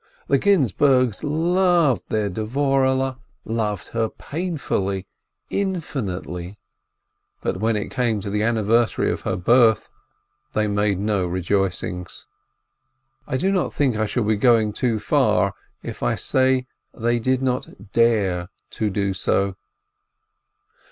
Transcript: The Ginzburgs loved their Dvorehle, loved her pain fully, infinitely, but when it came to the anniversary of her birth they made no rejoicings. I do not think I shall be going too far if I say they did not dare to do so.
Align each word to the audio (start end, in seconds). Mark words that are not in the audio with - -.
The 0.27 0.39
Ginzburgs 0.39 1.23
loved 1.23 2.09
their 2.09 2.27
Dvorehle, 2.27 3.19
loved 3.45 3.89
her 3.89 4.09
pain 4.09 4.57
fully, 4.57 5.05
infinitely, 5.51 6.57
but 7.43 7.57
when 7.59 7.75
it 7.75 7.91
came 7.91 8.19
to 8.21 8.31
the 8.31 8.41
anniversary 8.41 9.11
of 9.11 9.21
her 9.21 9.35
birth 9.35 9.89
they 10.53 10.65
made 10.67 10.97
no 10.99 11.27
rejoicings. 11.27 12.25
I 13.27 13.37
do 13.37 13.51
not 13.51 13.75
think 13.75 13.95
I 13.95 14.07
shall 14.07 14.23
be 14.23 14.37
going 14.37 14.73
too 14.73 14.97
far 14.97 15.53
if 15.83 16.01
I 16.01 16.15
say 16.15 16.65
they 16.95 17.19
did 17.19 17.43
not 17.43 17.91
dare 17.93 18.49
to 18.71 18.89
do 18.89 19.13
so. 19.13 19.55